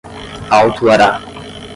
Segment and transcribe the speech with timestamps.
[0.59, 1.09] autuará